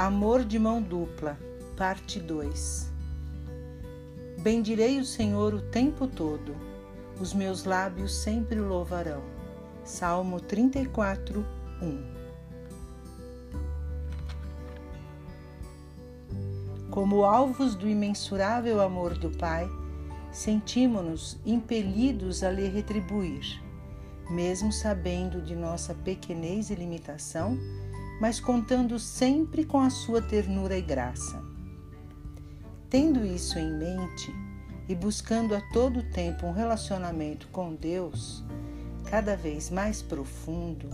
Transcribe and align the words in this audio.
Amor 0.00 0.44
de 0.46 0.58
mão 0.58 0.80
dupla, 0.80 1.38
parte 1.76 2.18
2. 2.18 2.90
Bendirei 4.38 4.98
o 4.98 5.04
Senhor 5.04 5.52
o 5.52 5.60
tempo 5.60 6.06
todo, 6.06 6.56
os 7.20 7.34
meus 7.34 7.64
lábios 7.64 8.22
sempre 8.22 8.58
o 8.58 8.66
louvarão. 8.66 9.22
Salmo 9.84 10.40
34, 10.40 11.44
1. 11.82 12.02
Como 16.90 17.22
alvos 17.22 17.74
do 17.74 17.86
imensurável 17.86 18.80
amor 18.80 19.18
do 19.18 19.28
Pai, 19.28 19.68
sentimos-nos 20.32 21.38
impelidos 21.44 22.42
a 22.42 22.50
lhe 22.50 22.66
retribuir, 22.68 23.62
mesmo 24.30 24.72
sabendo 24.72 25.42
de 25.42 25.54
nossa 25.54 25.92
pequenez 25.92 26.70
e 26.70 26.74
limitação, 26.74 27.58
mas 28.20 28.38
contando 28.38 28.98
sempre 28.98 29.64
com 29.64 29.80
a 29.80 29.90
sua 29.90 30.20
ternura 30.20 30.76
e 30.76 30.82
graça. 30.82 31.42
Tendo 32.88 33.24
isso 33.24 33.58
em 33.58 33.72
mente 33.72 34.32
e 34.88 34.94
buscando 34.94 35.54
a 35.54 35.60
todo 35.72 36.02
tempo 36.10 36.46
um 36.46 36.52
relacionamento 36.52 37.48
com 37.48 37.74
Deus 37.74 38.44
cada 39.04 39.36
vez 39.36 39.70
mais 39.70 40.02
profundo, 40.02 40.88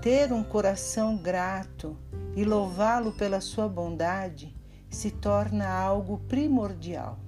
ter 0.00 0.32
um 0.32 0.42
coração 0.42 1.16
grato 1.16 1.96
e 2.34 2.44
louvá-lo 2.44 3.12
pela 3.12 3.40
sua 3.40 3.68
bondade 3.68 4.56
se 4.88 5.10
torna 5.10 5.68
algo 5.68 6.18
primordial. 6.26 7.18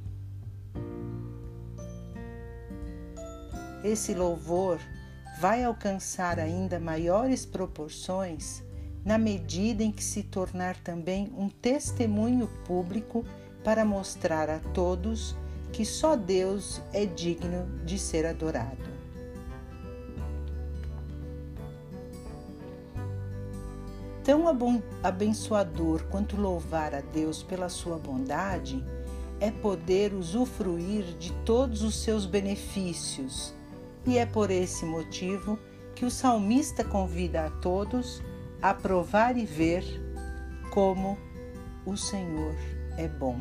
esse 3.86 4.14
louvor 4.14 4.80
vai 5.38 5.62
alcançar 5.62 6.40
ainda 6.40 6.80
maiores 6.80 7.46
proporções 7.46 8.62
na 9.06 9.16
medida 9.16 9.84
em 9.84 9.92
que 9.92 10.02
se 10.02 10.24
tornar 10.24 10.76
também 10.78 11.32
um 11.38 11.48
testemunho 11.48 12.48
público 12.66 13.24
para 13.62 13.84
mostrar 13.84 14.50
a 14.50 14.58
todos 14.58 15.36
que 15.72 15.84
só 15.84 16.16
Deus 16.16 16.82
é 16.92 17.06
digno 17.06 17.68
de 17.84 18.00
ser 18.00 18.26
adorado. 18.26 18.96
Tão 24.24 24.44
abençoador 25.04 26.02
quanto 26.10 26.36
louvar 26.36 26.92
a 26.92 27.00
Deus 27.00 27.44
pela 27.44 27.68
sua 27.68 27.96
bondade 27.98 28.84
é 29.38 29.52
poder 29.52 30.14
usufruir 30.14 31.04
de 31.16 31.32
todos 31.44 31.82
os 31.82 31.94
seus 32.02 32.26
benefícios 32.26 33.54
e 34.04 34.18
é 34.18 34.26
por 34.26 34.50
esse 34.50 34.84
motivo 34.84 35.56
que 35.94 36.04
o 36.04 36.10
salmista 36.10 36.82
convida 36.82 37.46
a 37.46 37.50
todos 37.50 38.20
a 38.60 38.74
provar 38.74 39.36
e 39.36 39.44
ver 39.44 39.84
como 40.70 41.16
o 41.84 41.96
Senhor 41.96 42.54
é 42.96 43.08
bom. 43.08 43.38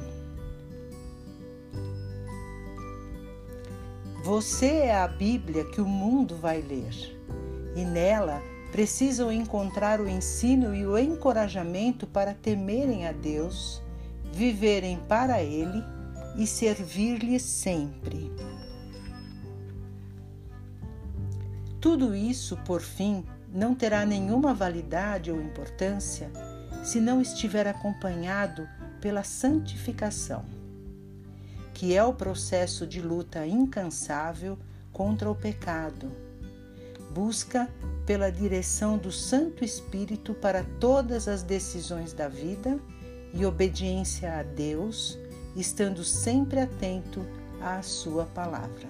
Você 4.23 4.67
é 4.67 4.95
a 4.95 5.07
Bíblia 5.07 5.66
que 5.66 5.80
o 5.80 5.85
mundo 5.85 6.35
vai 6.35 6.61
ler, 6.61 7.19
e 7.75 7.85
nela 7.85 8.41
precisam 8.72 9.31
encontrar 9.31 10.02
o 10.02 10.09
ensino 10.09 10.75
e 10.75 10.85
o 10.85 10.97
encorajamento 10.97 12.07
para 12.07 12.33
temerem 12.33 13.07
a 13.07 13.11
Deus, 13.11 13.81
viverem 14.33 14.97
para 15.07 15.41
Ele 15.41 15.83
e 16.38 16.45
servir-lhe 16.45 17.39
sempre. 17.39 18.31
Tudo 21.79 22.16
isso, 22.16 22.57
por 22.66 22.81
fim, 22.81 23.23
não 23.56 23.73
terá 23.73 24.06
nenhuma 24.06 24.53
validade 24.53 25.31
ou 25.31 25.42
importância 25.42 26.30
se 26.84 27.00
não 27.00 27.22
estiver 27.22 27.66
acompanhado 27.66 28.67
pela 29.00 29.23
santificação, 29.23 30.44
que 31.74 31.96
é 31.96 32.03
o 32.03 32.13
processo 32.13 32.85
de 32.85 33.02
luta 33.02 33.47
incansável 33.47 34.59
contra 34.91 35.31
o 35.31 35.35
pecado. 35.35 36.12
Busca 37.12 37.69
pela 38.06 38.29
direção 38.29 38.97
do 38.97 39.12
Santo 39.12 39.63
Espírito 39.63 40.34
para 40.34 40.66
todas 40.79 41.29
as 41.29 41.41
decisões 41.41 42.12
da 42.12 42.28
vida 42.28 42.78
e 43.34 43.46
obediência 43.46 44.38
a 44.38 44.44
Deus, 44.44 45.18
estando 45.56 46.03
sempre 46.03 46.59
atento 46.59 47.25
à 47.62 47.81
Sua 47.81 48.25
palavra. 48.25 48.88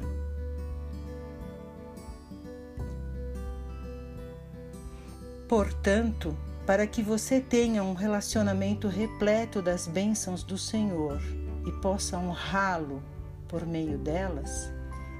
Portanto, 5.47 6.35
para 6.65 6.87
que 6.87 7.03
você 7.03 7.39
tenha 7.39 7.83
um 7.83 7.93
relacionamento 7.93 8.87
repleto 8.87 9.61
das 9.61 9.87
bênçãos 9.87 10.41
do 10.43 10.57
Senhor 10.57 11.21
e 11.65 11.71
possa 11.71 12.17
honrá-lo 12.17 13.03
por 13.47 13.65
meio 13.65 13.97
delas, 13.99 14.71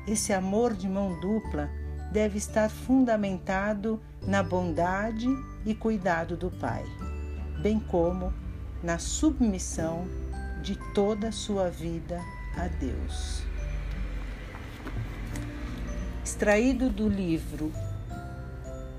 esse 0.07 0.33
amor 0.33 0.73
de 0.73 0.89
mão 0.89 1.19
dupla 1.19 1.69
deve 2.11 2.37
estar 2.37 2.69
fundamentado 2.69 4.01
na 4.21 4.41
bondade 4.41 5.27
e 5.63 5.75
cuidado 5.75 6.35
do 6.35 6.49
Pai, 6.49 6.83
bem 7.61 7.79
como 7.79 8.33
na 8.81 8.97
submissão 8.97 10.07
de 10.63 10.75
toda 10.93 11.27
a 11.27 11.31
sua 11.31 11.69
vida 11.69 12.19
a 12.57 12.67
Deus. 12.67 13.43
Extraído 16.23 16.89
do 16.89 17.07
livro 17.07 17.71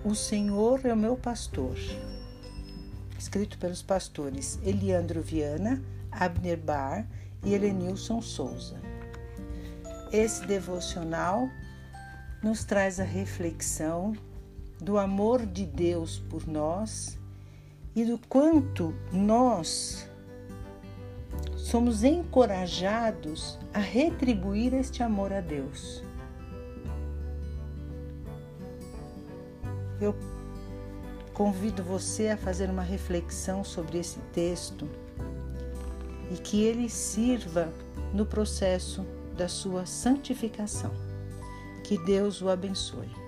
o 0.06 0.14
Senhor 0.14 0.86
é 0.86 0.92
o 0.92 0.96
meu 0.96 1.16
pastor, 1.16 1.76
escrito 3.18 3.58
pelos 3.58 3.82
pastores 3.82 4.56
Eliandro 4.62 5.20
Viana, 5.20 5.82
Abner 6.12 6.56
Bar 6.56 7.04
e 7.44 7.52
Helenilson 7.52 8.22
Souza. 8.22 8.80
Esse 10.12 10.46
devocional 10.46 11.48
nos 12.40 12.62
traz 12.62 13.00
a 13.00 13.02
reflexão 13.02 14.12
do 14.80 14.96
amor 14.96 15.44
de 15.44 15.66
Deus 15.66 16.20
por 16.30 16.46
nós 16.46 17.18
e 17.92 18.04
do 18.04 18.16
quanto 18.28 18.94
nós 19.12 20.08
somos 21.56 22.04
encorajados 22.04 23.58
a 23.74 23.80
retribuir 23.80 24.72
este 24.72 25.02
amor 25.02 25.32
a 25.32 25.40
Deus. 25.40 26.04
Eu 30.00 30.14
convido 31.32 31.82
você 31.82 32.28
a 32.28 32.36
fazer 32.36 32.70
uma 32.70 32.82
reflexão 32.82 33.62
sobre 33.62 33.98
esse 33.98 34.18
texto 34.32 34.88
e 36.30 36.36
que 36.36 36.62
ele 36.62 36.88
sirva 36.88 37.72
no 38.12 38.24
processo 38.24 39.04
da 39.36 39.48
sua 39.48 39.84
santificação. 39.84 40.90
Que 41.84 41.98
Deus 41.98 42.40
o 42.40 42.48
abençoe. 42.48 43.25